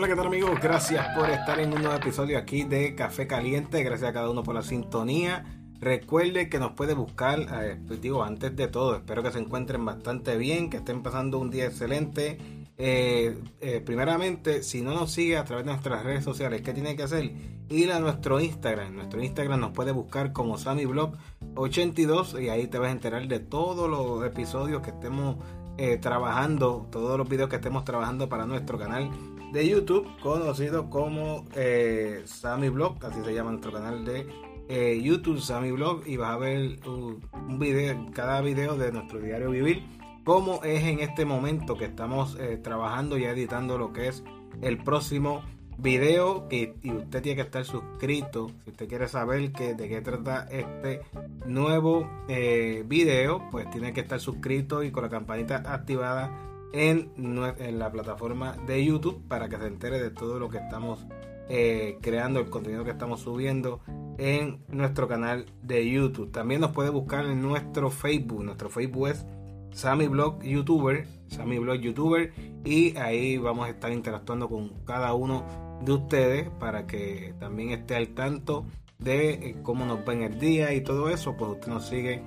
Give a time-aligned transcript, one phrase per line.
[0.00, 0.58] Hola, ¿qué tal amigos?
[0.62, 3.82] Gracias por estar en un nuevo episodio aquí de Café Caliente.
[3.82, 5.44] Gracias a cada uno por la sintonía.
[5.78, 9.84] Recuerde que nos puede buscar, eh, pues digo, antes de todo, espero que se encuentren
[9.84, 12.38] bastante bien, que estén pasando un día excelente.
[12.78, 16.96] Eh, eh, primeramente, si no nos sigue a través de nuestras redes sociales, ¿qué tiene
[16.96, 17.34] que hacer?
[17.68, 18.94] Ir a nuestro Instagram.
[18.94, 23.86] Nuestro Instagram nos puede buscar como SamiBlog82 y ahí te vas a enterar de todos
[23.90, 25.36] los episodios que estemos
[26.00, 29.10] trabajando, todos los videos que estemos trabajando para nuestro canal
[29.52, 34.26] de YouTube, conocido como eh, Sammy Blog, así se llama nuestro canal de
[34.68, 39.50] eh, YouTube, Sammy Blog, y vas a ver un, video, cada video de nuestro diario
[39.50, 39.82] vivir,
[40.24, 44.22] como es en este momento que estamos eh, trabajando y editando lo que es
[44.62, 45.42] el próximo
[45.78, 50.46] video y, usted tiene que estar suscrito si usted quiere saber que, de qué trata
[50.50, 51.00] este
[51.46, 56.30] nuevo eh, video pues tiene que estar suscrito y con la campanita activada
[56.72, 57.10] en,
[57.78, 61.06] la plataforma de YouTube para que se entere de todo lo que estamos
[61.48, 63.80] eh, creando, el contenido que estamos subiendo
[64.18, 66.30] en nuestro canal de YouTube.
[66.30, 68.44] También nos puede buscar en nuestro Facebook.
[68.44, 69.26] Nuestro Facebook es
[69.72, 72.32] Sammy Blog YouTuber, Sammy Blog YouTuber,
[72.64, 75.44] y ahí vamos a estar interactuando con cada uno
[75.82, 78.66] de ustedes para que también esté al tanto
[78.98, 81.36] de eh, cómo nos ven el día y todo eso.
[81.36, 82.22] Pues usted nos sigue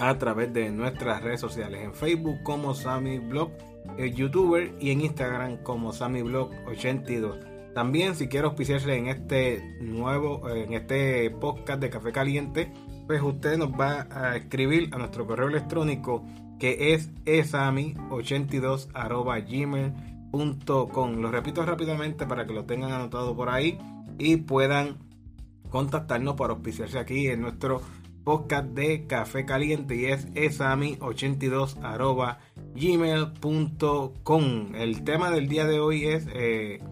[0.00, 3.50] a través de nuestras redes sociales en Facebook como Sammy Blog
[3.98, 7.38] el youtuber y en Instagram como Sammy Blog 82.
[7.74, 12.72] También si quiere auspiciarse en este nuevo en este podcast de Café Caliente,
[13.06, 16.24] pues usted nos va a escribir a nuestro correo electrónico
[16.58, 18.88] que es esami82
[20.32, 21.16] gmail.com.
[21.16, 23.78] Lo repito rápidamente para que lo tengan anotado por ahí
[24.18, 24.98] y puedan
[25.70, 27.80] contactarnos para auspiciarse aquí en nuestro
[28.24, 31.76] podcast de Café Caliente y es esami82
[32.74, 34.74] gmail.com.
[34.74, 36.82] El tema del día de hoy es eh,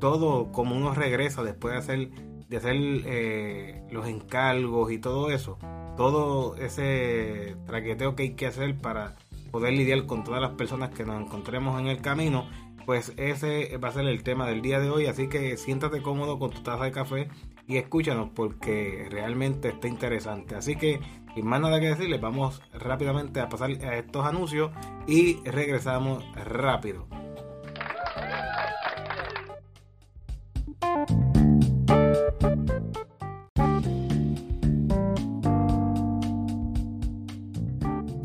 [0.00, 2.10] todo como uno regresa después de hacer,
[2.48, 5.58] de hacer eh, los encargos y todo eso.
[5.96, 9.16] Todo ese traqueteo que hay que hacer para
[9.50, 12.46] poder lidiar con todas las personas que nos encontremos en el camino.
[12.86, 15.06] Pues ese va a ser el tema del día de hoy.
[15.06, 17.28] Así que siéntate cómodo con tu taza de café
[17.66, 20.54] y escúchanos porque realmente está interesante.
[20.54, 21.00] Así que
[21.34, 24.70] sin más nada que decirles, vamos rápidamente a pasar a estos anuncios
[25.06, 27.23] y regresamos rápido.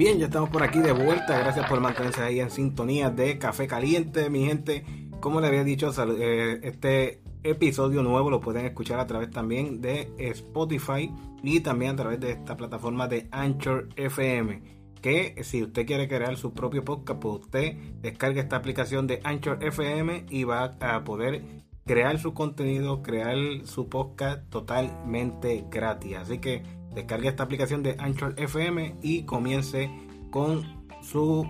[0.09, 1.37] Bien, ya estamos por aquí de vuelta.
[1.37, 4.83] Gracias por mantenerse ahí en sintonía de Café Caliente, mi gente.
[5.19, 10.11] Como le había dicho, eh, este episodio nuevo lo pueden escuchar a través también de
[10.17, 16.07] Spotify y también a través de esta plataforma de Anchor FM que si usted quiere
[16.07, 21.03] crear su propio podcast pues usted descarga esta aplicación de Anchor FM y va a
[21.03, 21.43] poder
[21.85, 26.63] crear su contenido crear su podcast totalmente gratis así que
[26.93, 29.89] descargue esta aplicación de Anchor FM y comience
[30.31, 31.47] con su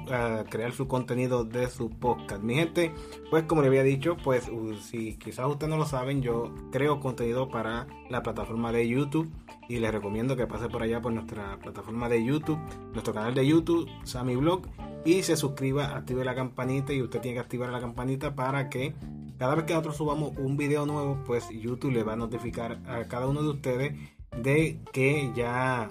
[0.50, 2.42] crear su contenido de su podcast.
[2.42, 2.94] Mi gente,
[3.30, 4.50] pues como le había dicho, pues
[4.82, 9.32] si quizás ustedes no lo saben, yo creo contenido para la plataforma de YouTube
[9.68, 12.60] y les recomiendo que pase por allá por nuestra plataforma de YouTube,
[12.94, 14.64] nuestro canal de YouTube, Sammy Blog,
[15.06, 18.94] y se suscriba, active la campanita y usted tiene que activar la campanita para que
[19.38, 23.08] cada vez que nosotros subamos un video nuevo, pues YouTube le va a notificar a
[23.08, 23.94] cada uno de ustedes
[24.38, 25.90] de que ya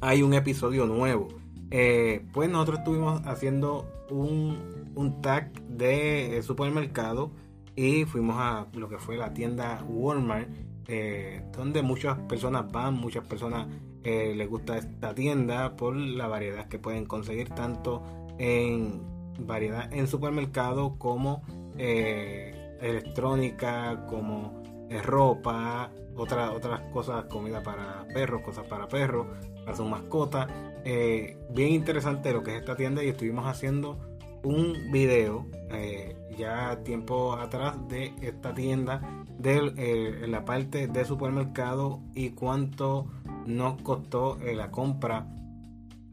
[0.00, 1.28] hay un episodio nuevo.
[1.70, 7.30] Eh, pues nosotros estuvimos haciendo un, un tag de supermercado
[7.74, 10.48] y fuimos a lo que fue la tienda Walmart,
[10.86, 13.66] eh, donde muchas personas van, muchas personas
[14.04, 18.04] eh, les gusta esta tienda por la variedad que pueden conseguir tanto
[18.38, 19.02] en
[19.38, 21.42] variedad en supermercado como
[21.76, 24.63] electrónica, como
[25.02, 29.26] ropa, otra, otras cosas, comida para perros, cosas para perros,
[29.64, 30.48] para sus mascotas.
[30.84, 33.98] Eh, bien interesante lo que es esta tienda y estuvimos haciendo
[34.42, 42.00] un video eh, ya tiempo atrás de esta tienda de eh, la parte de supermercado
[42.14, 43.06] y cuánto
[43.46, 45.26] nos costó la compra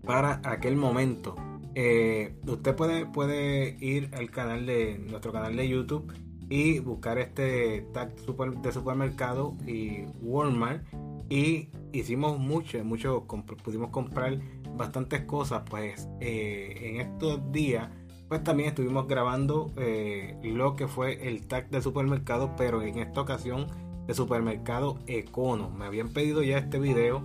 [0.06, 1.36] para aquel momento.
[2.48, 6.12] usted puede, puede ir al canal de nuestro canal de YouTube
[6.52, 10.84] y buscar este tag de supermercado y Walmart
[11.30, 13.26] y hicimos mucho, mucho,
[13.64, 14.38] pudimos comprar
[14.76, 17.90] bastantes cosas, pues eh, en estos días,
[18.28, 23.22] pues también estuvimos grabando eh, lo que fue el tag de supermercado, pero en esta
[23.22, 23.68] ocasión
[24.06, 25.70] de supermercado Econo.
[25.70, 27.24] Me habían pedido ya este video,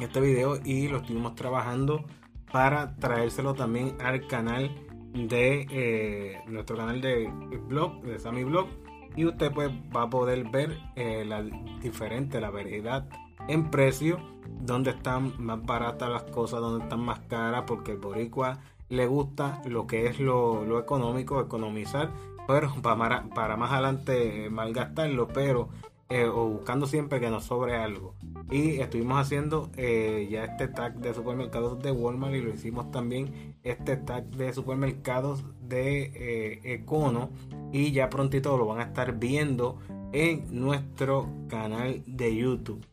[0.00, 2.04] este video y lo estuvimos trabajando
[2.50, 4.74] para traérselo también al canal
[5.12, 7.30] de eh, nuestro canal de
[7.68, 8.68] blog, de Sammy Blog,
[9.16, 11.42] y usted pues va a poder ver eh, la
[11.80, 13.06] diferente, la variedad
[13.48, 14.18] en precio,
[14.60, 19.60] donde están más baratas las cosas, donde están más caras, porque el boricua le gusta
[19.64, 22.10] lo que es lo, económico, economizar,
[22.46, 25.68] pero para, para más adelante malgastarlo, pero
[26.12, 28.14] eh, o buscando siempre que nos sobre algo.
[28.50, 33.56] Y estuvimos haciendo eh, ya este tag de supermercados de Walmart y lo hicimos también
[33.62, 37.30] este tag de supermercados de eh, Econo.
[37.72, 39.78] Y ya prontito lo van a estar viendo
[40.12, 42.84] en nuestro canal de YouTube.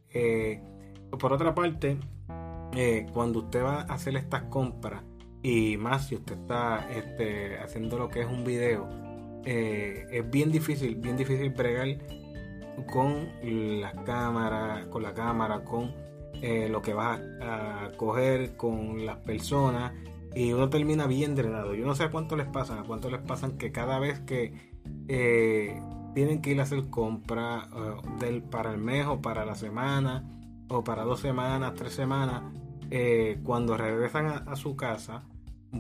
[1.20, 1.98] por otra parte,
[3.12, 5.04] cuando usted va a hacer estas compras
[5.44, 8.88] y más si usted está este, haciendo lo que es un video,
[9.44, 11.98] es bien difícil, bien difícil bregar
[12.86, 15.94] con la cámara, con la cámara, con
[16.42, 19.92] eh, lo que vas a, coger, con las personas
[20.34, 21.74] y uno termina bien drenado.
[21.74, 24.54] Yo no sé a cuánto les pasan, a cuánto les pasan que cada vez que
[25.10, 25.82] eh,
[26.14, 30.24] tienen que ir a hacer compra eh, del, para el mes o para la semana
[30.70, 32.44] o para dos semanas, tres semanas,
[33.44, 35.24] cuando regresan a, su casa,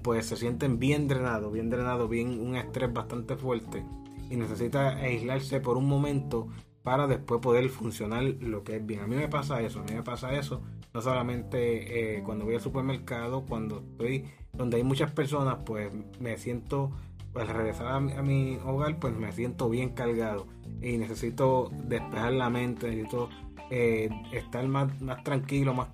[0.04, 3.84] pues se sienten bien drenados, bien drenados, bien un estrés bastante fuerte
[4.30, 6.50] y necesita aislarse por un momento
[6.84, 9.02] para después poder funcionar lo que es bien.
[9.02, 10.62] A mí me pasa eso, a mí me pasa eso,
[10.94, 16.38] no solamente eh, cuando voy al supermercado, cuando estoy donde hay muchas personas, pues me
[16.38, 16.92] siento,
[17.36, 20.48] al regresar a mi, hogar, pues me siento bien cargado
[20.82, 23.30] y necesito despejar la mente, necesito
[23.70, 25.90] eh, estar más, más tranquilo, más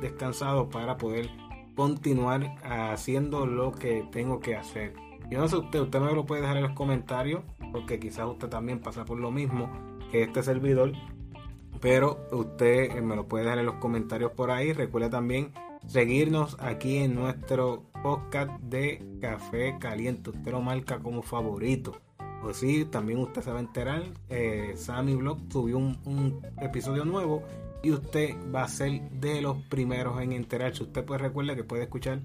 [0.00, 1.30] descansado para poder
[1.76, 4.94] continuar haciendo lo que tengo que hacer.
[5.30, 7.42] Yo no sé usted, usted me lo puede dejar en los comentarios
[7.72, 9.70] porque quizás usted también pasa por lo mismo
[10.10, 10.92] que este servidor.
[11.80, 14.72] Pero usted eh, me lo puede dejar en los comentarios por ahí.
[14.72, 15.52] Recuerde también
[15.86, 20.30] seguirnos aquí en nuestro podcast de Café Caliente.
[20.30, 22.00] Usted lo marca como favorito.
[22.42, 24.02] O si también usted se va a enterar.
[24.28, 27.42] Eh, Sammy Blog subió un, episodio nuevo
[27.82, 30.82] y usted va a ser de los primeros en enterarse.
[30.82, 32.20] Usted pues recuerde que puede escuchar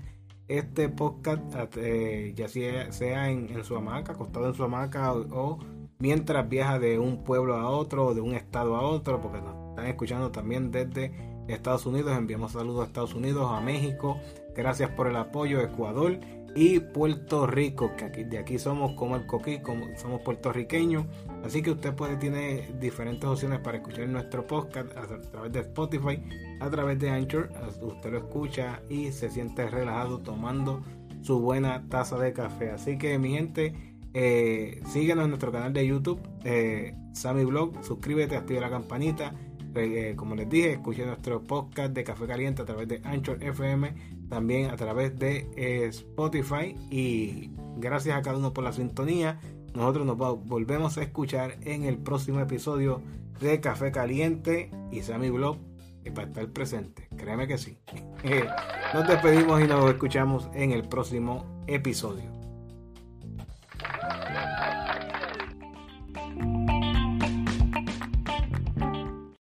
[0.48, 5.60] este podcast, eh, ya sea, en, su hamaca, acostado en su hamaca o,
[6.00, 9.70] mientras viaja de un pueblo a otro o de un estado a otro, porque nos
[9.70, 11.12] están escuchando también desde
[11.48, 12.18] Estados Unidos.
[12.18, 14.20] Enviamos saludos a Estados Unidos, a México.
[14.56, 16.20] Gracias por el apoyo, Ecuador
[16.56, 21.06] y Puerto Rico, que aquí, de aquí somos como el coquí, como somos puertorriqueños.
[21.44, 26.24] Así que usted puede tiene diferentes opciones para escuchar nuestro podcast a, través de Spotify,
[26.60, 27.50] a través de Anchor.
[27.82, 30.84] Usted lo escucha y se siente relajado tomando
[31.22, 32.72] su buena taza de café.
[32.72, 33.74] Así que mi gente,
[34.14, 39.34] eh, síguenos en nuestro canal de YouTube, eh, Sammy Blog, suscríbete, activa la campanita.
[39.76, 44.14] Eh, como les dije, escuche nuestro podcast de Café Caliente a través de Anchor FM
[44.34, 49.40] también a través de eh, Spotify y gracias a cada uno por la sintonía.
[49.76, 53.02] Nosotros nos volvemos a escuchar en el próximo episodio
[53.40, 55.58] de Café Caliente y Sammy Blog
[56.14, 57.08] para estar presente.
[57.16, 57.78] Créeme que sí.
[58.94, 62.43] nos despedimos y nos escuchamos en el próximo episodio.